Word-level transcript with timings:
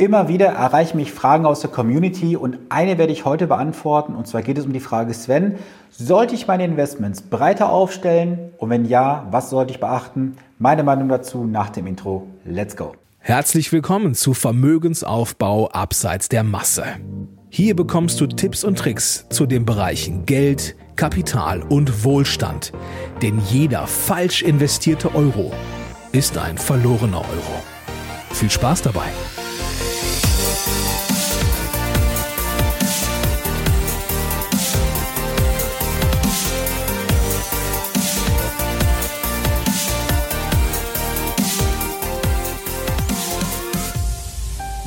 Immer 0.00 0.28
wieder 0.28 0.46
erreichen 0.46 0.96
mich 0.96 1.12
Fragen 1.12 1.44
aus 1.44 1.60
der 1.60 1.68
Community 1.68 2.34
und 2.34 2.56
eine 2.70 2.96
werde 2.96 3.12
ich 3.12 3.26
heute 3.26 3.46
beantworten. 3.46 4.14
Und 4.14 4.26
zwar 4.26 4.40
geht 4.40 4.56
es 4.56 4.64
um 4.64 4.72
die 4.72 4.80
Frage, 4.80 5.12
Sven, 5.12 5.56
sollte 5.90 6.34
ich 6.34 6.46
meine 6.46 6.64
Investments 6.64 7.20
breiter 7.20 7.68
aufstellen? 7.68 8.50
Und 8.56 8.70
wenn 8.70 8.86
ja, 8.86 9.26
was 9.30 9.50
sollte 9.50 9.74
ich 9.74 9.78
beachten? 9.78 10.38
Meine 10.58 10.84
Meinung 10.84 11.10
dazu 11.10 11.44
nach 11.44 11.68
dem 11.68 11.86
Intro. 11.86 12.26
Let's 12.46 12.76
go. 12.76 12.94
Herzlich 13.18 13.72
willkommen 13.72 14.14
zu 14.14 14.32
Vermögensaufbau 14.32 15.68
abseits 15.68 16.30
der 16.30 16.44
Masse. 16.44 16.84
Hier 17.50 17.76
bekommst 17.76 18.22
du 18.22 18.26
Tipps 18.26 18.64
und 18.64 18.78
Tricks 18.78 19.26
zu 19.28 19.44
den 19.44 19.66
Bereichen 19.66 20.24
Geld, 20.24 20.76
Kapital 20.96 21.62
und 21.62 22.04
Wohlstand. 22.04 22.72
Denn 23.20 23.38
jeder 23.50 23.86
falsch 23.86 24.40
investierte 24.40 25.14
Euro 25.14 25.52
ist 26.12 26.38
ein 26.38 26.56
verlorener 26.56 27.18
Euro. 27.18 27.62
Viel 28.30 28.48
Spaß 28.48 28.80
dabei! 28.80 29.10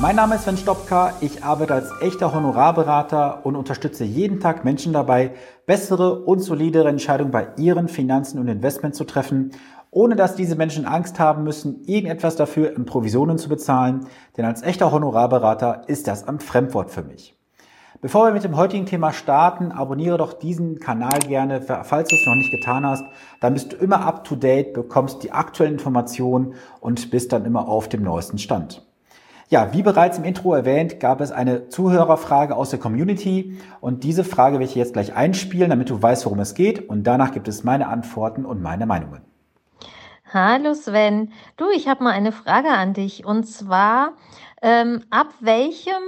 Mein 0.04 0.16
Name 0.16 0.34
ist 0.34 0.44
Sven 0.44 0.58
Stopka, 0.58 1.14
ich 1.22 1.44
arbeite 1.44 1.72
als 1.72 1.90
echter 2.02 2.34
Honorarberater 2.34 3.46
und 3.46 3.56
unterstütze 3.56 4.04
jeden 4.04 4.38
Tag 4.38 4.62
Menschen 4.62 4.92
dabei, 4.92 5.30
bessere 5.64 6.26
und 6.26 6.40
solidere 6.40 6.90
Entscheidungen 6.90 7.30
bei 7.30 7.48
ihren 7.56 7.88
Finanzen 7.88 8.38
und 8.38 8.48
Investments 8.48 8.98
zu 8.98 9.04
treffen, 9.04 9.52
ohne 9.90 10.14
dass 10.14 10.36
diese 10.36 10.56
Menschen 10.56 10.84
Angst 10.84 11.18
haben 11.18 11.42
müssen, 11.42 11.84
irgendetwas 11.86 12.36
dafür 12.36 12.76
in 12.76 12.84
Provisionen 12.84 13.38
zu 13.38 13.48
bezahlen, 13.48 14.06
denn 14.36 14.44
als 14.44 14.60
echter 14.60 14.92
Honorarberater 14.92 15.84
ist 15.86 16.06
das 16.06 16.28
ein 16.28 16.38
Fremdwort 16.38 16.90
für 16.90 17.02
mich. 17.02 17.34
Bevor 18.02 18.26
wir 18.26 18.34
mit 18.34 18.44
dem 18.44 18.58
heutigen 18.58 18.84
Thema 18.84 19.10
starten, 19.10 19.72
abonniere 19.72 20.18
doch 20.18 20.34
diesen 20.34 20.80
Kanal 20.80 21.20
gerne, 21.20 21.62
falls 21.62 22.10
du 22.10 22.16
es 22.16 22.26
noch 22.26 22.34
nicht 22.34 22.50
getan 22.50 22.84
hast. 22.84 23.04
Dann 23.40 23.54
bist 23.54 23.72
du 23.72 23.76
immer 23.76 24.06
up 24.06 24.24
to 24.24 24.36
date, 24.36 24.74
bekommst 24.74 25.22
die 25.22 25.32
aktuellen 25.32 25.72
Informationen 25.72 26.56
und 26.80 27.10
bist 27.10 27.32
dann 27.32 27.46
immer 27.46 27.68
auf 27.68 27.88
dem 27.88 28.02
neuesten 28.02 28.36
Stand. 28.36 28.84
Ja, 29.48 29.74
wie 29.74 29.82
bereits 29.82 30.16
im 30.16 30.24
Intro 30.24 30.54
erwähnt, 30.54 31.00
gab 31.00 31.20
es 31.20 31.30
eine 31.30 31.68
Zuhörerfrage 31.68 32.56
aus 32.56 32.70
der 32.70 32.78
Community 32.78 33.58
und 33.80 34.02
diese 34.02 34.24
Frage 34.24 34.54
werde 34.54 34.64
ich 34.64 34.74
jetzt 34.74 34.94
gleich 34.94 35.14
einspielen, 35.14 35.68
damit 35.68 35.90
du 35.90 36.00
weißt, 36.00 36.24
worum 36.24 36.40
es 36.40 36.54
geht 36.54 36.88
und 36.88 37.04
danach 37.04 37.32
gibt 37.32 37.46
es 37.46 37.62
meine 37.62 37.88
Antworten 37.88 38.46
und 38.46 38.62
meine 38.62 38.86
Meinungen. 38.86 39.20
Hallo 40.32 40.72
Sven, 40.72 41.30
du, 41.58 41.66
ich 41.76 41.88
habe 41.88 42.02
mal 42.02 42.12
eine 42.12 42.32
Frage 42.32 42.70
an 42.70 42.94
dich 42.94 43.26
und 43.26 43.44
zwar, 43.44 44.14
ähm, 44.62 45.02
ab 45.10 45.28
welchem 45.40 46.02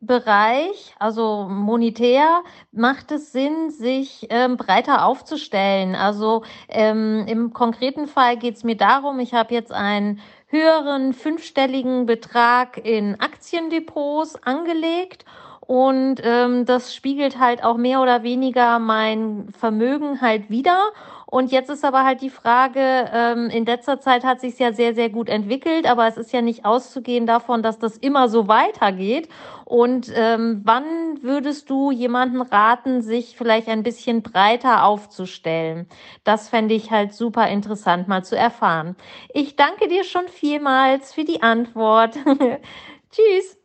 Bereich, 0.00 0.94
also 0.98 1.46
monetär, 1.50 2.42
macht 2.70 3.10
es 3.10 3.32
Sinn, 3.32 3.70
sich 3.70 4.28
ähm, 4.30 4.56
breiter 4.56 5.04
aufzustellen. 5.04 5.96
Also 5.96 6.44
ähm, 6.68 7.24
im 7.26 7.52
konkreten 7.52 8.06
Fall 8.06 8.36
geht 8.36 8.54
es 8.54 8.64
mir 8.64 8.76
darum, 8.76 9.18
ich 9.18 9.34
habe 9.34 9.52
jetzt 9.52 9.72
ein 9.72 10.20
höheren 10.48 11.12
fünfstelligen 11.12 12.06
Betrag 12.06 12.78
in 12.78 13.20
Aktiendepots 13.20 14.42
angelegt 14.42 15.24
und 15.68 16.22
ähm, 16.24 16.64
das 16.64 16.94
spiegelt 16.94 17.38
halt 17.38 17.62
auch 17.62 17.76
mehr 17.76 18.00
oder 18.00 18.22
weniger 18.22 18.78
mein 18.78 19.50
Vermögen 19.52 20.22
halt 20.22 20.48
wieder. 20.48 20.80
Und 21.26 21.52
jetzt 21.52 21.68
ist 21.68 21.84
aber 21.84 22.04
halt 22.06 22.22
die 22.22 22.30
Frage, 22.30 22.80
ähm, 23.12 23.50
in 23.50 23.66
letzter 23.66 24.00
Zeit 24.00 24.24
hat 24.24 24.40
sich 24.40 24.58
ja 24.58 24.72
sehr, 24.72 24.94
sehr 24.94 25.10
gut 25.10 25.28
entwickelt, 25.28 25.84
aber 25.86 26.06
es 26.06 26.16
ist 26.16 26.32
ja 26.32 26.40
nicht 26.40 26.64
auszugehen 26.64 27.26
davon, 27.26 27.62
dass 27.62 27.78
das 27.78 27.98
immer 27.98 28.30
so 28.30 28.48
weitergeht. 28.48 29.28
Und 29.66 30.10
ähm, 30.14 30.62
wann 30.64 31.22
würdest 31.22 31.68
du 31.68 31.90
jemanden 31.90 32.40
raten, 32.40 33.02
sich 33.02 33.36
vielleicht 33.36 33.68
ein 33.68 33.82
bisschen 33.82 34.22
breiter 34.22 34.84
aufzustellen? 34.84 35.86
Das 36.24 36.48
fände 36.48 36.72
ich 36.72 36.90
halt 36.90 37.12
super 37.12 37.46
interessant 37.48 38.08
mal 38.08 38.24
zu 38.24 38.38
erfahren. 38.38 38.96
Ich 39.34 39.54
danke 39.56 39.88
dir 39.88 40.04
schon 40.04 40.28
vielmals 40.28 41.12
für 41.12 41.24
die 41.24 41.42
Antwort. 41.42 42.16
Tschüss. 43.10 43.57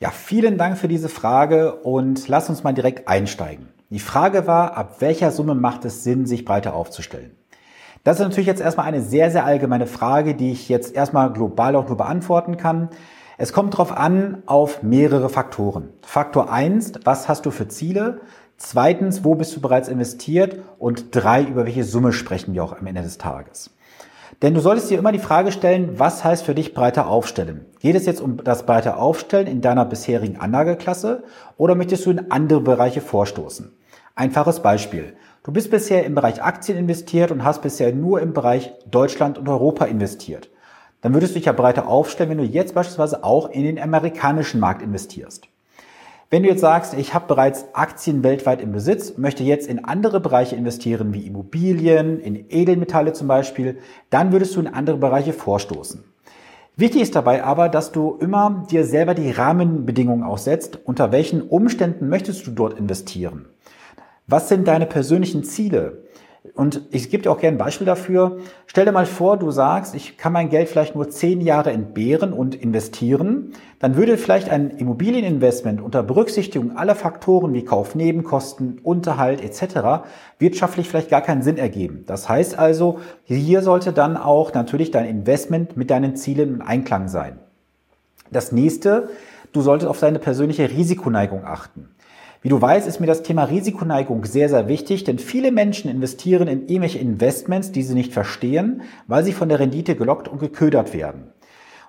Ja, 0.00 0.10
vielen 0.10 0.58
Dank 0.58 0.78
für 0.78 0.86
diese 0.86 1.08
Frage 1.08 1.74
und 1.74 2.28
lass 2.28 2.48
uns 2.48 2.62
mal 2.62 2.72
direkt 2.72 3.08
einsteigen. 3.08 3.66
Die 3.90 3.98
Frage 3.98 4.46
war, 4.46 4.76
ab 4.76 5.00
welcher 5.00 5.32
Summe 5.32 5.56
macht 5.56 5.84
es 5.84 6.04
Sinn, 6.04 6.24
sich 6.24 6.44
breiter 6.44 6.74
aufzustellen? 6.74 7.32
Das 8.04 8.20
ist 8.20 8.24
natürlich 8.24 8.46
jetzt 8.46 8.60
erstmal 8.60 8.86
eine 8.86 9.02
sehr, 9.02 9.32
sehr 9.32 9.44
allgemeine 9.44 9.88
Frage, 9.88 10.36
die 10.36 10.52
ich 10.52 10.68
jetzt 10.68 10.94
erstmal 10.94 11.32
global 11.32 11.74
auch 11.74 11.88
nur 11.88 11.96
beantworten 11.96 12.56
kann. 12.56 12.90
Es 13.38 13.52
kommt 13.52 13.74
darauf 13.74 13.90
an, 13.90 14.44
auf 14.46 14.84
mehrere 14.84 15.28
Faktoren. 15.28 15.88
Faktor 16.02 16.52
eins: 16.52 16.92
was 17.02 17.28
hast 17.28 17.44
du 17.44 17.50
für 17.50 17.66
Ziele? 17.66 18.20
Zweitens, 18.56 19.24
wo 19.24 19.34
bist 19.34 19.56
du 19.56 19.60
bereits 19.60 19.88
investiert? 19.88 20.60
Und 20.78 21.06
drei, 21.10 21.42
über 21.42 21.64
welche 21.64 21.82
Summe 21.82 22.12
sprechen 22.12 22.54
wir 22.54 22.62
auch 22.62 22.78
am 22.78 22.86
Ende 22.86 23.02
des 23.02 23.18
Tages? 23.18 23.70
Denn 24.40 24.54
du 24.54 24.60
solltest 24.60 24.88
dir 24.88 24.98
immer 24.98 25.10
die 25.10 25.18
Frage 25.18 25.50
stellen, 25.50 25.98
was 25.98 26.22
heißt 26.22 26.44
für 26.44 26.54
dich 26.54 26.72
breiter 26.72 27.08
aufstellen? 27.08 27.66
Geht 27.80 27.96
es 27.96 28.06
jetzt 28.06 28.20
um 28.20 28.36
das 28.44 28.66
breiter 28.66 28.98
aufstellen 28.98 29.48
in 29.48 29.60
deiner 29.60 29.84
bisherigen 29.84 30.36
Anlageklasse 30.36 31.24
oder 31.56 31.74
möchtest 31.74 32.06
du 32.06 32.10
in 32.10 32.30
andere 32.30 32.60
Bereiche 32.60 33.00
vorstoßen? 33.00 33.72
Einfaches 34.14 34.60
Beispiel. 34.60 35.14
Du 35.42 35.50
bist 35.50 35.72
bisher 35.72 36.04
im 36.04 36.14
Bereich 36.14 36.40
Aktien 36.40 36.78
investiert 36.78 37.32
und 37.32 37.42
hast 37.42 37.62
bisher 37.62 37.92
nur 37.92 38.20
im 38.20 38.32
Bereich 38.32 38.72
Deutschland 38.88 39.38
und 39.38 39.48
Europa 39.48 39.86
investiert. 39.86 40.50
Dann 41.00 41.14
würdest 41.14 41.34
du 41.34 41.38
dich 41.38 41.46
ja 41.46 41.52
breiter 41.52 41.88
aufstellen, 41.88 42.30
wenn 42.30 42.38
du 42.38 42.44
jetzt 42.44 42.74
beispielsweise 42.74 43.24
auch 43.24 43.50
in 43.50 43.64
den 43.64 43.80
amerikanischen 43.80 44.60
Markt 44.60 44.82
investierst. 44.82 45.48
Wenn 46.30 46.42
du 46.42 46.50
jetzt 46.50 46.60
sagst, 46.60 46.92
ich 46.92 47.14
habe 47.14 47.26
bereits 47.26 47.64
Aktien 47.72 48.22
weltweit 48.22 48.60
im 48.60 48.72
Besitz, 48.72 49.16
möchte 49.16 49.44
jetzt 49.44 49.66
in 49.66 49.86
andere 49.86 50.20
Bereiche 50.20 50.56
investieren, 50.56 51.14
wie 51.14 51.26
Immobilien, 51.26 52.20
in 52.20 52.50
Edelmetalle 52.50 53.14
zum 53.14 53.28
Beispiel, 53.28 53.78
dann 54.10 54.30
würdest 54.30 54.54
du 54.54 54.60
in 54.60 54.66
andere 54.66 54.98
Bereiche 54.98 55.32
vorstoßen. 55.32 56.04
Wichtig 56.76 57.00
ist 57.00 57.16
dabei 57.16 57.44
aber, 57.44 57.70
dass 57.70 57.92
du 57.92 58.18
immer 58.20 58.66
dir 58.70 58.84
selber 58.84 59.14
die 59.14 59.30
Rahmenbedingungen 59.30 60.22
aussetzt, 60.22 60.78
unter 60.84 61.12
welchen 61.12 61.40
Umständen 61.40 62.10
möchtest 62.10 62.46
du 62.46 62.50
dort 62.50 62.78
investieren. 62.78 63.46
Was 64.26 64.50
sind 64.50 64.68
deine 64.68 64.84
persönlichen 64.84 65.44
Ziele? 65.44 66.02
Und 66.58 66.82
ich 66.90 67.08
gebe 67.08 67.22
dir 67.22 67.30
auch 67.30 67.38
gerne 67.38 67.54
ein 67.54 67.58
Beispiel 67.58 67.86
dafür. 67.86 68.38
Stell 68.66 68.84
dir 68.84 68.90
mal 68.90 69.06
vor, 69.06 69.36
du 69.36 69.52
sagst, 69.52 69.94
ich 69.94 70.16
kann 70.16 70.32
mein 70.32 70.50
Geld 70.50 70.68
vielleicht 70.68 70.96
nur 70.96 71.08
zehn 71.08 71.40
Jahre 71.40 71.70
entbehren 71.70 72.32
und 72.32 72.56
investieren. 72.56 73.52
Dann 73.78 73.94
würde 73.94 74.18
vielleicht 74.18 74.50
ein 74.50 74.70
Immobilieninvestment 74.70 75.80
unter 75.80 76.02
Berücksichtigung 76.02 76.76
aller 76.76 76.96
Faktoren 76.96 77.54
wie 77.54 77.64
Kaufnebenkosten, 77.64 78.80
Unterhalt 78.82 79.40
etc. 79.40 80.02
wirtschaftlich 80.40 80.88
vielleicht 80.88 81.10
gar 81.10 81.20
keinen 81.20 81.42
Sinn 81.42 81.58
ergeben. 81.58 82.02
Das 82.08 82.28
heißt 82.28 82.58
also, 82.58 82.98
hier 83.22 83.62
sollte 83.62 83.92
dann 83.92 84.16
auch 84.16 84.52
natürlich 84.52 84.90
dein 84.90 85.06
Investment 85.06 85.76
mit 85.76 85.90
deinen 85.90 86.16
Zielen 86.16 86.56
in 86.56 86.60
Einklang 86.60 87.06
sein. 87.06 87.38
Das 88.32 88.50
nächste, 88.50 89.10
du 89.52 89.60
solltest 89.60 89.88
auf 89.88 90.00
deine 90.00 90.18
persönliche 90.18 90.68
Risikoneigung 90.68 91.44
achten. 91.44 91.90
Wie 92.40 92.48
du 92.48 92.60
weißt, 92.60 92.86
ist 92.86 93.00
mir 93.00 93.06
das 93.06 93.22
Thema 93.22 93.44
Risikoneigung 93.44 94.24
sehr, 94.24 94.48
sehr 94.48 94.68
wichtig, 94.68 95.02
denn 95.02 95.18
viele 95.18 95.50
Menschen 95.50 95.90
investieren 95.90 96.46
in 96.46 96.68
irgendwelche 96.68 97.00
Investments, 97.00 97.72
die 97.72 97.82
sie 97.82 97.94
nicht 97.94 98.12
verstehen, 98.12 98.82
weil 99.08 99.24
sie 99.24 99.32
von 99.32 99.48
der 99.48 99.58
Rendite 99.58 99.96
gelockt 99.96 100.28
und 100.28 100.38
geködert 100.38 100.94
werden. 100.94 101.32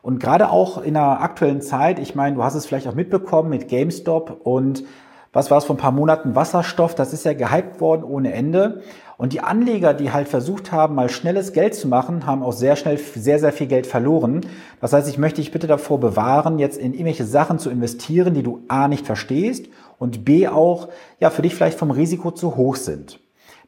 Und 0.01 0.19
gerade 0.19 0.49
auch 0.49 0.81
in 0.81 0.95
der 0.95 1.21
aktuellen 1.21 1.61
Zeit, 1.61 1.99
ich 1.99 2.15
meine, 2.15 2.35
du 2.35 2.43
hast 2.43 2.55
es 2.55 2.65
vielleicht 2.65 2.87
auch 2.87 2.95
mitbekommen 2.95 3.49
mit 3.49 3.67
GameStop 3.67 4.41
und 4.43 4.83
was 5.31 5.51
war 5.51 5.59
es 5.59 5.65
vor 5.65 5.75
ein 5.75 5.79
paar 5.79 5.91
Monaten, 5.91 6.35
Wasserstoff, 6.35 6.95
das 6.95 7.13
ist 7.13 7.25
ja 7.25 7.33
gehypt 7.33 7.81
worden 7.81 8.03
ohne 8.03 8.33
Ende. 8.33 8.81
Und 9.17 9.33
die 9.33 9.41
Anleger, 9.41 9.93
die 9.93 10.11
halt 10.11 10.27
versucht 10.27 10.71
haben, 10.71 10.95
mal 10.95 11.09
schnelles 11.09 11.53
Geld 11.53 11.75
zu 11.75 11.87
machen, 11.87 12.25
haben 12.25 12.41
auch 12.41 12.53
sehr 12.53 12.75
schnell 12.75 12.97
sehr, 12.97 13.37
sehr 13.37 13.51
viel 13.51 13.67
Geld 13.67 13.85
verloren. 13.85 14.45
Das 14.79 14.93
heißt, 14.93 15.09
ich 15.09 15.17
möchte 15.17 15.41
dich 15.41 15.51
bitte 15.51 15.67
davor 15.67 15.99
bewahren, 15.99 16.57
jetzt 16.57 16.77
in 16.77 16.93
irgendwelche 16.93 17.25
Sachen 17.25 17.59
zu 17.59 17.69
investieren, 17.69 18.33
die 18.33 18.43
du 18.43 18.63
A 18.69 18.87
nicht 18.87 19.05
verstehst 19.05 19.67
und 19.97 20.23
B 20.23 20.47
auch, 20.47 20.87
ja, 21.19 21.29
für 21.29 21.41
dich 21.41 21.53
vielleicht 21.53 21.77
vom 21.77 21.91
Risiko 21.91 22.31
zu 22.31 22.55
hoch 22.55 22.77
sind. 22.77 23.19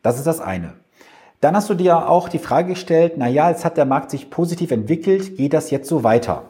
Das 0.02 0.18
ist 0.18 0.26
das 0.26 0.40
eine. 0.40 0.74
Dann 1.42 1.56
hast 1.56 1.70
du 1.70 1.74
dir 1.74 2.08
auch 2.08 2.30
die 2.30 2.40
Frage 2.40 2.70
gestellt, 2.70 3.14
na 3.18 3.28
ja, 3.28 3.50
jetzt 3.50 3.66
hat 3.66 3.76
der 3.76 3.86
Markt 3.86 4.12
sich 4.12 4.30
positiv 4.30 4.72
entwickelt, 4.72 5.38
geht 5.38 5.54
das 5.54 5.70
jetzt 5.70 5.90
so 5.90 6.04
weiter? 6.04 6.44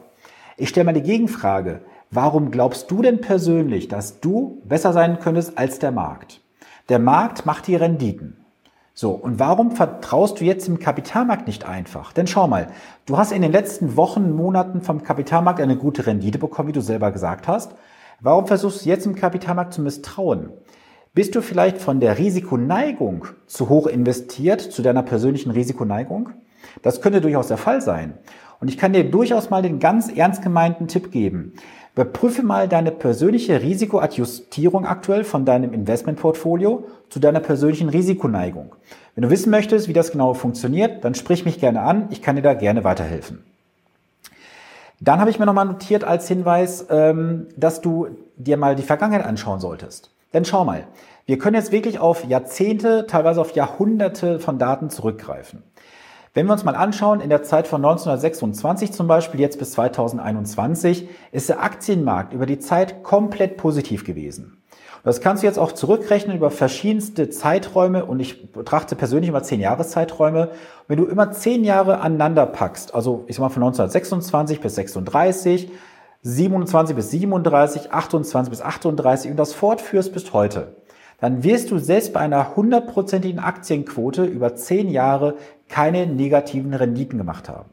Ich 0.57 0.69
stelle 0.69 0.86
mal 0.86 0.94
die 0.94 1.01
Gegenfrage. 1.01 1.81
Warum 2.13 2.52
glaubst 2.52 2.92
du 2.92 3.02
denn 3.02 3.22
persönlich, 3.22 3.88
dass 3.88 4.19
du 4.19 4.62
besser 4.66 4.92
sein 4.92 5.19
könntest 5.19 5.58
als 5.58 5.80
der 5.80 5.94
Markt? 5.94 6.42
Der 6.90 7.00
Markt 7.00 7.46
macht 7.46 7.68
die 7.68 7.75
Renditen. 7.78 8.36
So, 8.94 9.12
und 9.12 9.40
warum 9.40 9.72
vertraust 9.72 10.42
du 10.42 10.44
jetzt 10.44 10.68
dem 10.68 10.78
Kapitalmarkt 10.78 11.48
nicht 11.48 11.66
einfach? 11.66 12.12
Denn 12.12 12.28
schau 12.28 12.50
mal, 12.50 12.68
du 13.06 13.18
hast 13.18 13.31
in 13.31 13.42
den 13.42 13.54
letzten 13.54 13.96
Wochen, 13.96 14.36
Monaten 14.36 14.81
vom 14.81 15.04
Kapitalmarkt 15.04 15.62
eine 15.62 15.78
gute 15.78 16.06
Rendite 16.06 16.38
bekommen, 16.38 16.68
wie 16.68 16.74
du 16.74 16.81
selber 16.81 17.12
gesagt 17.12 17.48
hast. 17.48 17.75
Warum 18.19 18.46
versuchst 18.46 18.84
du 18.84 18.90
jetzt 18.90 19.06
im 19.06 19.16
Kapitalmarkt 19.16 19.74
zu 19.74 19.81
misstrauen? 19.81 20.52
Bist 21.13 21.34
du 21.34 21.42
vielleicht 21.42 21.78
von 21.78 22.02
der 22.02 22.18
Risikoneigung 22.18 23.28
zu 23.48 23.69
hoch 23.69 23.88
investiert, 23.88 24.60
zu 24.60 24.81
deiner 24.81 25.04
persönlichen 25.04 25.52
Risikoneigung? 25.52 26.31
Das 26.81 27.02
könnte 27.02 27.22
durchaus 27.22 27.48
der 27.48 27.58
Fall 27.58 27.81
sein. 27.81 28.16
Und 28.60 28.68
ich 28.68 28.78
kann 28.78 28.94
dir 28.94 29.10
durchaus 29.10 29.50
mal 29.50 29.63
den 29.63 29.80
ganz 29.80 30.12
ernst 30.12 30.44
gemeinten 30.44 30.88
Tipp 30.88 31.12
geben. 31.12 31.54
Überprüfe 31.93 32.41
mal 32.41 32.69
deine 32.69 32.91
persönliche 32.91 33.61
Risikoadjustierung 33.61 34.85
aktuell 34.85 35.25
von 35.25 35.43
deinem 35.43 35.73
Investmentportfolio 35.73 36.85
zu 37.09 37.19
deiner 37.19 37.41
persönlichen 37.41 37.89
Risikoneigung. 37.89 38.75
Wenn 39.15 39.23
du 39.23 39.29
wissen 39.29 39.49
möchtest, 39.49 39.89
wie 39.89 39.93
das 39.93 40.11
genau 40.11 40.33
funktioniert, 40.33 41.03
dann 41.03 41.15
sprich 41.15 41.43
mich 41.43 41.59
gerne 41.59 41.81
an. 41.81 42.07
Ich 42.11 42.21
kann 42.21 42.38
dir 42.38 42.41
da 42.41 42.53
gerne 42.53 42.85
weiterhelfen. 42.85 43.43
Dann 45.01 45.19
habe 45.19 45.31
ich 45.31 45.39
mir 45.39 45.45
nochmal 45.45 45.65
notiert 45.65 46.03
als 46.03 46.27
Hinweis, 46.27 46.85
ähm, 46.89 47.47
dass 47.57 47.81
du 47.81 48.07
dir 48.38 48.55
mal 48.55 48.75
die 48.75 48.83
Vergangenheit 48.83 49.25
anschauen 49.25 49.59
solltest. 49.59 50.11
Denn 50.33 50.45
schau 50.45 50.63
mal, 50.63 50.85
wir 51.25 51.39
können 51.39 51.55
jetzt 51.55 51.71
wirklich 51.71 51.99
auf 51.99 52.23
Jahrzehnte, 52.23 53.05
teilweise 53.07 53.41
auf 53.41 53.51
Jahrhunderte 53.51 54.39
von 54.39 54.59
Daten 54.59 54.89
zurückgreifen. 54.89 55.63
Wenn 56.33 56.45
wir 56.45 56.54
uns 56.54 56.63
mal 56.63 56.75
anschauen, 56.75 57.19
in 57.19 57.30
der 57.30 57.44
Zeit 57.44 57.68
von 57.68 57.83
1926 57.83 58.94
zum 58.94 59.06
Beispiel 59.06 59.42
jetzt 59.42 59.60
bis 59.60 59.72
2021 59.72 61.10
ist 61.33 61.50
der 61.50 61.62
Aktienmarkt 61.62 62.31
über 62.31 62.45
die 62.45 62.60
Zeit 62.60 63.04
komplett 63.04 63.57
positiv 63.57 64.06
gewesen. 64.06 64.63
Das 65.04 65.19
kannst 65.19 65.44
du 65.44 65.48
jetzt 65.48 65.60
auch 65.60 65.74
zurückrechnen 65.74 66.38
über 66.38 66.50
verschiedenste 66.50 67.30
Zeiträume 67.30 68.06
und 68.06 68.22
ich 68.22 68.54
betrachte 68.54 68.95
persönlich 68.95 69.28
immer 69.28 69.44
zehn 69.44 69.60
Jahreszeiträume. 69.60 70.51
Wenn 70.88 71.00
du 71.00 71.06
immer 71.06 71.33
zehn 71.33 71.66
Jahre 71.66 72.00
aneinander 72.00 72.45
packst, 72.45 72.95
also 72.95 73.25
ich 73.27 73.36
sag 73.36 73.42
mal 73.42 73.50
von 73.50 73.63
1926 73.63 74.62
bis 74.62 74.75
36, 74.75 75.69
27 76.22 76.95
bis 76.95 77.12
37, 77.12 77.92
28 77.92 78.50
bis 78.50 78.62
38 78.62 79.31
und 79.31 79.38
das 79.38 79.54
fortführst 79.54 80.13
bis 80.13 80.31
heute, 80.31 80.77
dann 81.22 81.44
wirst 81.44 81.69
du 81.69 81.77
selbst 81.77 82.13
bei 82.13 82.19
einer 82.19 82.56
hundertprozentigen 82.56 83.39
Aktienquote 83.39 84.24
über 84.24 84.56
zehn 84.56 84.89
Jahre 84.89 85.36
keine 85.71 86.06
negativen 86.06 86.73
Renditen 86.73 87.18
gemacht 87.18 87.50
haben. 87.50 87.69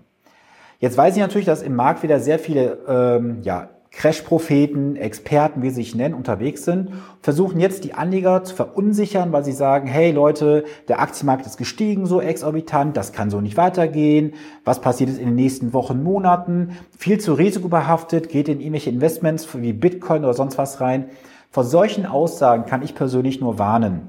Jetzt 0.78 0.96
weiß 0.96 1.16
ich 1.16 1.20
natürlich, 1.20 1.46
dass 1.46 1.62
im 1.62 1.74
Markt 1.74 2.02
wieder 2.02 2.20
sehr 2.20 2.38
viele 2.38 2.78
ähm, 2.88 3.38
ja, 3.42 3.68
Crash-Propheten, 3.90 4.94
Experten, 4.94 5.62
wie 5.62 5.70
sie 5.70 5.76
sich 5.76 5.94
nennen, 5.96 6.14
unterwegs 6.14 6.64
sind, 6.64 6.90
versuchen 7.20 7.58
jetzt 7.58 7.82
die 7.82 7.94
Anleger 7.94 8.44
zu 8.44 8.54
verunsichern, 8.54 9.32
weil 9.32 9.44
sie 9.44 9.52
sagen, 9.52 9.88
hey 9.88 10.12
Leute, 10.12 10.64
der 10.86 11.00
Aktienmarkt 11.00 11.46
ist 11.46 11.56
gestiegen 11.56 12.06
so 12.06 12.20
exorbitant, 12.20 12.96
das 12.96 13.12
kann 13.12 13.30
so 13.30 13.40
nicht 13.40 13.56
weitergehen, 13.56 14.34
was 14.64 14.80
passiert 14.80 15.10
jetzt 15.10 15.18
in 15.18 15.26
den 15.26 15.34
nächsten 15.34 15.72
Wochen, 15.72 16.02
Monaten, 16.04 16.76
viel 16.96 17.18
zu 17.18 17.34
risikobehaftet, 17.34 18.28
geht 18.28 18.48
in 18.48 18.60
irgendwelche 18.60 18.90
Investments 18.90 19.48
wie 19.54 19.72
Bitcoin 19.72 20.22
oder 20.22 20.34
sonst 20.34 20.58
was 20.58 20.80
rein. 20.80 21.06
Vor 21.50 21.64
solchen 21.64 22.06
Aussagen 22.06 22.66
kann 22.66 22.82
ich 22.82 22.94
persönlich 22.94 23.40
nur 23.40 23.58
warnen. 23.58 24.02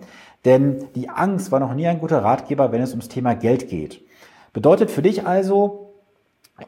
Denn 0.45 0.86
die 0.95 1.09
Angst 1.09 1.51
war 1.51 1.59
noch 1.59 1.74
nie 1.74 1.88
ein 1.88 2.00
guter 2.00 2.24
Ratgeber, 2.24 2.71
wenn 2.71 2.81
es 2.81 2.91
ums 2.91 3.09
Thema 3.09 3.36
Geld 3.36 3.69
geht. 3.69 4.01
Bedeutet 4.53 4.89
für 4.89 5.01
dich 5.01 5.25
also, 5.25 5.94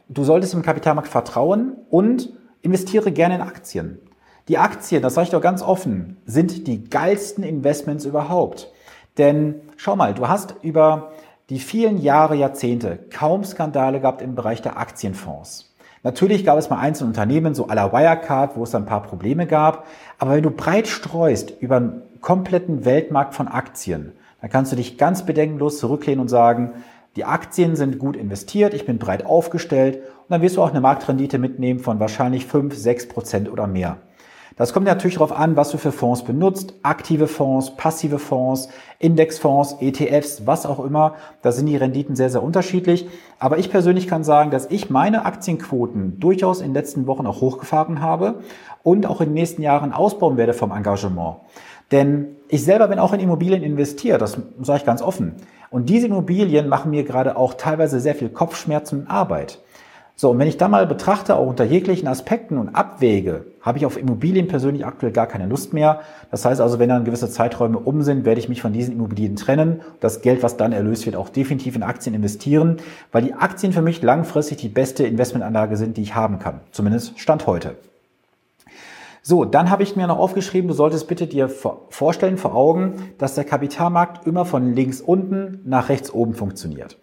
du 0.10 0.24
solltest 0.24 0.54
im 0.54 0.62
Kapitalmarkt 0.62 1.10
vertrauen 1.10 1.76
und 1.90 2.34
investiere 2.62 3.12
gerne 3.12 3.36
in 3.36 3.42
Aktien. 3.42 4.00
Die 4.48 4.58
Aktien, 4.58 5.02
das 5.02 5.14
sage 5.14 5.26
ich 5.26 5.32
doch 5.32 5.42
ganz 5.42 5.62
offen, 5.62 6.18
sind 6.26 6.68
die 6.68 6.84
geilsten 6.84 7.44
Investments 7.44 8.06
überhaupt. 8.06 8.72
Denn 9.18 9.62
schau 9.78 9.96
mal, 9.96 10.14
du 10.14 10.28
hast 10.28 10.56
über 10.62 11.12
die 11.50 11.60
vielen 11.60 12.02
Jahre, 12.02 12.36
Jahrzehnte 12.36 13.00
kaum 13.10 13.44
Skandale 13.44 14.00
gehabt 14.00 14.22
im 14.22 14.36
Bereich 14.36 14.62
der 14.62 14.78
Aktienfonds. 14.78 15.74
Natürlich 16.04 16.44
gab 16.44 16.58
es 16.58 16.70
mal 16.70 16.80
einzelne 16.80 17.10
Unternehmen, 17.10 17.54
so 17.54 17.68
à 17.68 17.76
la 17.76 17.92
Wirecard, 17.92 18.56
wo 18.56 18.64
es 18.64 18.74
ein 18.74 18.86
paar 18.86 19.04
Probleme 19.04 19.46
gab. 19.46 19.86
Aber 20.18 20.32
wenn 20.32 20.44
du 20.44 20.50
breit 20.50 20.88
streust 20.88 21.54
über 21.60 22.02
kompletten 22.22 22.86
Weltmarkt 22.86 23.34
von 23.34 23.48
Aktien, 23.48 24.14
dann 24.42 24.50
kannst 24.50 24.72
du 24.72 24.76
dich 24.76 24.98
ganz 24.98 25.26
bedenkenlos 25.26 25.80
zurücklehnen 25.80 26.22
und 26.22 26.28
sagen, 26.28 26.72
die 27.16 27.26
Aktien 27.26 27.76
sind 27.76 28.00
gut 28.00 28.16
investiert, 28.16 28.74
ich 28.74 28.86
bin 28.86 28.98
breit 28.98 29.26
aufgestellt 29.26 29.98
und 29.98 30.30
dann 30.30 30.42
wirst 30.42 30.58
du 30.58 30.62
auch 30.62 30.70
eine 30.70 30.82
Marktrendite 30.82 31.38
mitnehmen 31.40 31.80
von 31.80 32.00
wahrscheinlich 32.00 32.46
5, 32.46 32.74
6 32.76 33.10
Prozent 33.10 33.52
oder 33.52 33.68
mehr. 33.68 33.98
Das 34.58 34.74
kommt 34.74 34.86
natürlich 34.86 35.16
darauf 35.16 35.32
an, 35.32 35.56
was 35.56 35.72
du 35.72 35.78
für 35.78 35.92
Fonds 35.92 36.24
benutzt. 36.24 36.74
Aktive 36.84 37.28
Fonds, 37.28 37.76
passive 37.78 38.20
Fonds, 38.20 38.70
Indexfonds, 39.00 39.78
ETFs, 39.80 40.46
was 40.46 40.66
auch 40.66 40.84
immer. 40.84 41.16
Da 41.42 41.52
sind 41.52 41.68
die 41.68 41.78
Renditen 41.78 42.16
sehr, 42.16 42.30
sehr 42.30 42.44
unterschiedlich. 42.44 43.08
Aber 43.40 43.58
ich 43.58 43.72
persönlich 43.72 44.08
kann 44.08 44.24
sagen, 44.24 44.52
dass 44.52 44.70
ich 44.70 44.90
meine 44.90 45.26
Aktienquoten 45.26 46.20
durchaus 46.20 46.60
in 46.60 46.68
den 46.68 46.74
letzten 46.74 47.08
Wochen 47.08 47.26
auch 47.26 47.42
hochgefahren 47.42 48.02
habe 48.02 48.42
und 48.84 49.06
auch 49.06 49.22
in 49.22 49.30
den 49.30 49.36
nächsten 49.36 49.62
Jahren 49.62 49.94
ausbauen 49.94 50.38
werde 50.38 50.54
vom 50.54 50.72
Engagement. 50.72 51.38
Denn 51.92 52.36
ich 52.48 52.64
selber 52.64 52.88
bin 52.88 53.00
auch 53.00 53.14
in 53.14 53.20
Immobilien 53.20 53.64
investiert, 53.64 54.22
das 54.22 54.38
sage 54.62 54.80
ich 54.80 54.86
ganz 54.86 55.02
offen. 55.02 55.36
Und 55.70 55.90
diese 55.90 56.08
Immobilien 56.08 56.68
machen 56.68 56.92
mir 56.92 57.04
gerade 57.04 57.38
auch 57.38 57.54
teilweise 57.54 58.00
sehr 58.00 58.16
viel 58.16 58.30
Kopfschmerzen 58.30 59.02
und 59.02 59.08
Arbeit. 59.08 59.60
So, 60.16 60.30
und 60.30 60.38
wenn 60.38 60.48
ich 60.48 60.58
da 60.58 60.68
mal 60.68 60.86
betrachte, 60.86 61.36
auch 61.36 61.48
unter 61.48 61.64
jeglichen 61.64 62.08
Aspekten 62.08 62.60
und 62.60 62.76
abwäge, 62.76 63.46
habe 63.62 63.80
ich 63.80 63.88
auf 63.88 63.98
Immobilien 63.98 64.48
persönlich 64.48 64.86
aktuell 64.86 65.12
gar 65.12 65.26
keine 65.26 65.48
Lust 65.48 65.74
mehr. 65.74 66.02
Das 66.30 66.46
heißt 66.46 66.62
also, 66.62 66.78
wenn 66.78 66.90
dann 66.90 67.06
gewisse 67.06 67.30
Zeiträume 67.30 67.80
um 67.80 68.04
sind, 68.04 68.24
werde 68.24 68.40
ich 68.40 68.48
mich 68.48 68.62
von 68.62 68.72
diesen 68.72 68.94
Immobilien 68.94 69.36
trennen. 69.36 69.82
Das 70.00 70.22
Geld, 70.22 70.44
was 70.44 70.58
dann 70.58 70.74
erlöst 70.74 71.08
wird, 71.08 71.16
auch 71.16 71.30
definitiv 71.30 71.76
in 71.76 71.82
Aktien 71.82 72.14
investieren, 72.14 72.78
weil 73.12 73.24
die 73.24 73.34
Aktien 73.34 73.74
für 73.74 73.82
mich 73.82 74.04
langfristig 74.04 74.58
die 74.58 74.70
beste 74.70 75.08
Investmentanlage 75.08 75.76
sind, 75.76 75.98
die 75.98 76.04
ich 76.04 76.14
haben 76.14 76.38
kann. 76.38 76.60
Zumindest 76.72 77.18
Stand 77.20 77.48
heute. 77.48 77.78
So, 79.24 79.46
dann 79.46 79.70
habe 79.70 79.84
ich 79.84 79.96
mir 79.96 80.08
noch 80.08 80.18
aufgeschrieben, 80.18 80.68
du 80.68 80.74
solltest 80.74 81.08
bitte 81.08 81.28
dir 81.28 81.48
vorstellen 81.48 82.38
vor 82.38 82.56
Augen, 82.56 83.14
dass 83.20 83.36
der 83.36 83.44
Kapitalmarkt 83.44 84.26
immer 84.26 84.46
von 84.46 84.74
links 84.74 85.00
unten 85.00 85.60
nach 85.64 85.90
rechts 85.90 86.12
oben 86.12 86.34
funktioniert. 86.34 86.98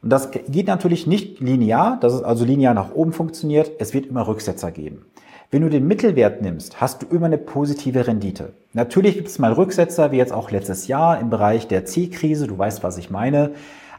Und 0.00 0.10
das 0.10 0.30
geht 0.30 0.68
natürlich 0.68 1.08
nicht 1.08 1.40
linear, 1.40 1.98
dass 2.00 2.14
es 2.14 2.22
also 2.22 2.44
linear 2.44 2.72
nach 2.72 2.94
oben 2.94 3.12
funktioniert. 3.12 3.72
Es 3.80 3.92
wird 3.92 4.06
immer 4.06 4.28
Rücksetzer 4.28 4.70
geben. 4.70 5.06
Wenn 5.50 5.62
du 5.62 5.68
den 5.68 5.88
Mittelwert 5.88 6.40
nimmst, 6.40 6.80
hast 6.80 7.02
du 7.02 7.06
immer 7.06 7.26
eine 7.26 7.36
positive 7.36 8.06
Rendite. 8.06 8.52
Natürlich 8.72 9.16
gibt 9.16 9.26
es 9.26 9.40
mal 9.40 9.52
Rücksetzer, 9.52 10.12
wie 10.12 10.16
jetzt 10.16 10.32
auch 10.32 10.52
letztes 10.52 10.86
Jahr 10.86 11.18
im 11.18 11.28
Bereich 11.28 11.66
der 11.66 11.84
C-Krise. 11.84 12.46
Du 12.46 12.56
weißt, 12.56 12.84
was 12.84 12.96
ich 12.96 13.10
meine. 13.10 13.50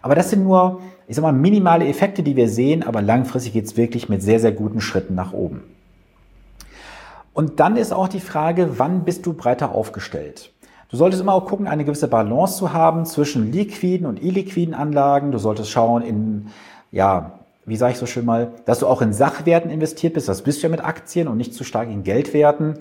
Aber 0.01 0.15
das 0.15 0.29
sind 0.29 0.45
nur, 0.45 0.79
ich 1.07 1.17
sag 1.17 1.23
mal, 1.23 1.33
minimale 1.33 1.85
Effekte, 1.85 2.23
die 2.23 2.37
wir 2.37 2.47
sehen. 2.47 2.83
Aber 2.83 3.01
langfristig 3.01 3.51
geht 3.51 3.65
es 3.65 3.75
wirklich 3.75 4.07
mit 4.07 4.23
sehr, 4.23 4.39
sehr 4.39 4.53
guten 4.53 4.79
Schritten 4.79 5.13
nach 5.13 5.33
oben. 5.33 5.63
Und 7.33 7.59
dann 7.59 7.77
ist 7.77 7.93
auch 7.93 8.07
die 8.07 8.19
Frage, 8.19 8.79
wann 8.79 9.03
bist 9.05 9.25
du 9.25 9.33
breiter 9.33 9.73
aufgestellt? 9.73 10.51
Du 10.89 10.97
solltest 10.97 11.21
immer 11.21 11.33
auch 11.33 11.45
gucken, 11.45 11.67
eine 11.67 11.85
gewisse 11.85 12.09
Balance 12.09 12.57
zu 12.57 12.73
haben 12.73 13.05
zwischen 13.05 13.51
liquiden 13.51 14.05
und 14.05 14.21
illiquiden 14.21 14.73
Anlagen. 14.73 15.31
Du 15.31 15.37
solltest 15.37 15.69
schauen 15.71 16.01
in, 16.01 16.47
ja, 16.91 17.39
wie 17.65 17.77
sage 17.77 17.93
ich 17.93 17.97
so 17.97 18.05
schön 18.05 18.25
mal, 18.25 18.51
dass 18.65 18.79
du 18.79 18.87
auch 18.87 19.01
in 19.01 19.13
Sachwerten 19.13 19.71
investiert 19.71 20.15
bist. 20.15 20.27
Das 20.27 20.41
bist 20.41 20.59
du 20.59 20.63
ja 20.63 20.69
mit 20.69 20.83
Aktien 20.83 21.29
und 21.29 21.37
nicht 21.37 21.53
zu 21.53 21.63
stark 21.63 21.89
in 21.89 22.03
Geldwerten. 22.03 22.79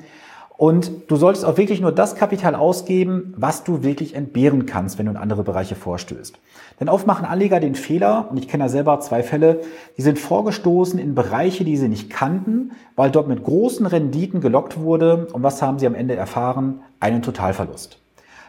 Und 0.60 1.10
du 1.10 1.16
solltest 1.16 1.46
auch 1.46 1.56
wirklich 1.56 1.80
nur 1.80 1.90
das 1.90 2.16
Kapital 2.16 2.54
ausgeben, 2.54 3.32
was 3.34 3.64
du 3.64 3.82
wirklich 3.82 4.14
entbehren 4.14 4.66
kannst, 4.66 4.98
wenn 4.98 5.06
du 5.06 5.12
in 5.12 5.16
andere 5.16 5.42
Bereiche 5.42 5.74
vorstößt. 5.74 6.38
Denn 6.78 6.90
oft 6.90 7.06
machen 7.06 7.24
Anleger 7.24 7.60
den 7.60 7.74
Fehler, 7.74 8.28
und 8.30 8.36
ich 8.36 8.46
kenne 8.46 8.64
da 8.64 8.68
selber 8.68 9.00
zwei 9.00 9.22
Fälle, 9.22 9.62
die 9.96 10.02
sind 10.02 10.18
vorgestoßen 10.18 10.98
in 10.98 11.14
Bereiche, 11.14 11.64
die 11.64 11.78
sie 11.78 11.88
nicht 11.88 12.10
kannten, 12.10 12.72
weil 12.94 13.10
dort 13.10 13.26
mit 13.26 13.42
großen 13.42 13.86
Renditen 13.86 14.42
gelockt 14.42 14.78
wurde. 14.78 15.28
Und 15.32 15.42
was 15.42 15.62
haben 15.62 15.78
sie 15.78 15.86
am 15.86 15.94
Ende 15.94 16.14
erfahren? 16.14 16.80
Einen 17.00 17.22
Totalverlust. 17.22 17.96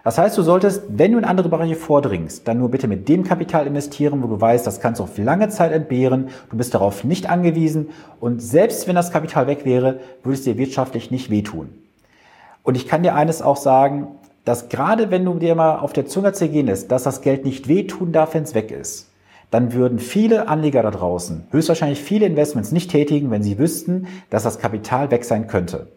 Das 0.03 0.17
heißt, 0.17 0.37
du 0.37 0.41
solltest, 0.41 0.83
wenn 0.89 1.13
du 1.13 1.17
in 1.17 1.23
andere 1.23 1.47
Bereiche 1.47 1.75
vordringst, 1.75 2.45
dann 2.45 2.57
nur 2.57 2.71
bitte 2.71 2.89
mit 2.89 3.07
dem 3.07 3.23
Kapital 3.23 3.65
investieren, 3.67 4.21
wo 4.21 4.27
du 4.27 4.41
weißt, 4.41 4.67
das 4.67 4.81
kannst 4.81 4.99
du 4.99 5.05
auf 5.05 5.17
lange 5.17 5.47
Zeit 5.47 5.71
entbehren, 5.71 6.27
du 6.49 6.57
bist 6.57 6.73
darauf 6.73 7.05
nicht 7.05 7.29
angewiesen 7.29 7.91
und 8.19 8.41
selbst 8.41 8.85
wenn 8.89 8.95
das 8.95 9.13
Kapital 9.13 9.47
weg 9.47 9.63
wäre, 9.63 10.01
würde 10.23 10.37
es 10.37 10.43
dir 10.43 10.57
wirtschaftlich 10.57 11.09
nicht 11.09 11.29
wehtun. 11.29 11.69
Und 12.63 12.75
ich 12.75 12.87
kann 12.87 13.03
dir 13.03 13.15
eines 13.15 13.41
auch 13.41 13.57
sagen, 13.57 14.07
dass 14.45 14.69
gerade 14.69 15.11
wenn 15.11 15.25
du 15.25 15.35
dir 15.35 15.55
mal 15.55 15.79
auf 15.79 15.93
der 15.93 16.07
Zunge 16.07 16.33
zergehen 16.33 16.67
lässt, 16.67 16.91
dass 16.91 17.03
das 17.03 17.21
Geld 17.21 17.45
nicht 17.45 17.67
wehtun 17.67 18.11
darf, 18.11 18.33
wenn 18.33 18.43
es 18.43 18.55
weg 18.55 18.71
ist, 18.71 19.09
dann 19.51 19.73
würden 19.73 19.99
viele 19.99 20.47
Anleger 20.47 20.81
da 20.81 20.91
draußen 20.91 21.45
höchstwahrscheinlich 21.51 22.01
viele 22.01 22.25
Investments 22.25 22.71
nicht 22.71 22.89
tätigen, 22.89 23.29
wenn 23.31 23.43
sie 23.43 23.59
wüssten, 23.59 24.07
dass 24.29 24.43
das 24.43 24.59
Kapital 24.59 25.11
weg 25.11 25.25
sein 25.25 25.47
könnte. 25.47 25.87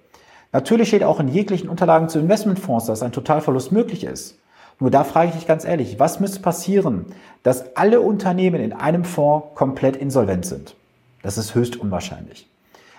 Natürlich 0.52 0.88
steht 0.88 1.04
auch 1.04 1.20
in 1.20 1.28
jeglichen 1.28 1.68
Unterlagen 1.68 2.08
zu 2.08 2.18
Investmentfonds, 2.18 2.86
dass 2.86 3.02
ein 3.02 3.12
Totalverlust 3.12 3.72
möglich 3.72 4.04
ist. 4.04 4.38
Nur 4.80 4.90
da 4.90 5.04
frage 5.04 5.28
ich 5.28 5.34
dich 5.36 5.46
ganz 5.46 5.64
ehrlich, 5.64 5.98
was 5.98 6.20
müsste 6.20 6.40
passieren, 6.40 7.06
dass 7.42 7.76
alle 7.76 8.00
Unternehmen 8.00 8.60
in 8.60 8.72
einem 8.72 9.04
Fonds 9.04 9.48
komplett 9.54 9.96
insolvent 9.96 10.46
sind? 10.46 10.74
Das 11.22 11.38
ist 11.38 11.54
höchst 11.54 11.76
unwahrscheinlich. 11.76 12.48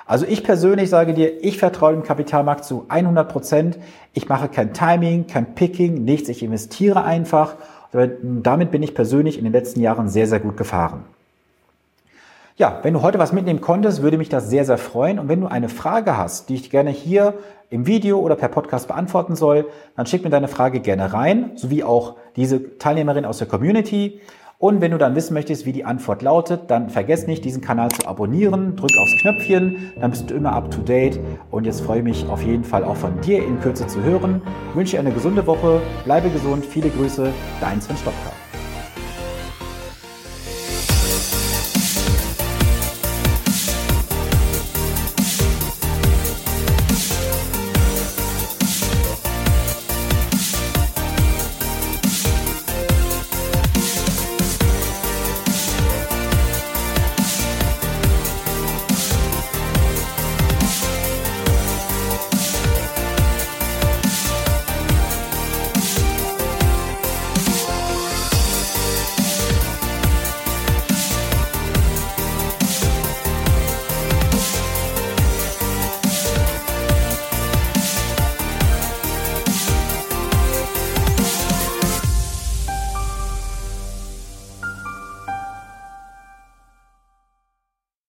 Also 0.07 0.25
ich 0.27 0.43
persönlich 0.43 0.89
sage 0.89 1.13
dir, 1.13 1.43
ich 1.43 1.57
vertraue 1.57 1.93
dem 1.93 2.03
Kapitalmarkt 2.03 2.63
zu 2.63 2.85
100 2.89 3.27
Prozent. 3.27 3.79
Ich 4.13 4.29
mache 4.29 4.49
kein 4.49 4.73
Timing, 4.73 5.25
kein 5.25 5.55
Picking, 5.55 6.03
nichts. 6.05 6.29
Ich 6.29 6.43
investiere 6.43 7.03
einfach. 7.03 7.55
Damit 8.21 8.71
bin 8.71 8.83
ich 8.83 8.93
persönlich 8.93 9.37
in 9.37 9.45
den 9.45 9.53
letzten 9.53 9.81
Jahren 9.81 10.07
sehr, 10.07 10.27
sehr 10.27 10.39
gut 10.39 10.57
gefahren. 10.57 11.05
Ja, 12.57 12.79
wenn 12.83 12.93
du 12.93 13.01
heute 13.01 13.19
was 13.19 13.33
mitnehmen 13.33 13.61
konntest, 13.61 14.01
würde 14.01 14.17
mich 14.17 14.29
das 14.29 14.49
sehr, 14.49 14.63
sehr 14.63 14.77
freuen. 14.77 15.19
Und 15.19 15.27
wenn 15.27 15.41
du 15.41 15.47
eine 15.47 15.69
Frage 15.69 16.17
hast, 16.17 16.49
die 16.49 16.55
ich 16.55 16.69
gerne 16.69 16.89
hier 16.89 17.33
im 17.69 17.87
Video 17.87 18.19
oder 18.19 18.35
per 18.35 18.47
Podcast 18.47 18.87
beantworten 18.87 19.35
soll, 19.35 19.65
dann 19.97 20.05
schick 20.05 20.23
mir 20.23 20.29
deine 20.29 20.47
Frage 20.47 20.79
gerne 20.81 21.13
rein, 21.13 21.51
sowie 21.55 21.83
auch 21.83 22.15
diese 22.35 22.77
Teilnehmerin 22.77 23.25
aus 23.25 23.39
der 23.39 23.47
Community. 23.47 24.21
Und 24.57 24.79
wenn 24.81 24.91
du 24.91 24.97
dann 24.97 25.15
wissen 25.15 25.33
möchtest, 25.33 25.65
wie 25.65 25.73
die 25.73 25.83
Antwort 25.83 26.21
lautet, 26.21 26.71
dann 26.71 26.89
vergiss 26.89 27.27
nicht, 27.27 27.43
diesen 27.43 27.61
Kanal 27.61 27.91
zu 27.91 28.07
abonnieren. 28.07 28.75
Drück 28.75 28.91
aufs 28.97 29.21
Knöpfchen, 29.21 29.91
dann 29.99 30.11
bist 30.11 30.29
du 30.29 30.33
immer 30.33 30.53
up 30.53 30.71
to 30.71 30.81
date. 30.81 31.19
Und 31.51 31.65
jetzt 31.65 31.81
freue 31.81 31.99
ich 31.99 32.03
mich 32.03 32.27
auf 32.29 32.41
jeden 32.41 32.63
Fall 32.63 32.83
auch 32.83 32.95
von 32.95 33.19
dir 33.21 33.45
in 33.45 33.59
Kürze 33.59 33.85
zu 33.87 34.01
hören. 34.01 34.41
Ich 34.69 34.75
wünsche 34.75 34.91
dir 34.93 34.99
eine 34.99 35.11
gesunde 35.11 35.45
Woche, 35.45 35.81
bleibe 36.05 36.29
gesund, 36.29 36.65
viele 36.65 36.89
Grüße, 36.89 37.31
dein 37.59 37.81
Sven 37.81 37.97
Stopka. 37.97 38.34